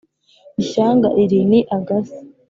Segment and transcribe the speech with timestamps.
[0.61, 2.19] ishyanga iri ni agasi